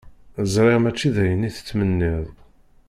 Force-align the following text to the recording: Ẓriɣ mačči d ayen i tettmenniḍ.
Ẓriɣ 0.53 0.77
mačči 0.81 1.09
d 1.15 1.17
ayen 1.23 1.47
i 1.47 1.51
tettmenniḍ. 1.55 2.25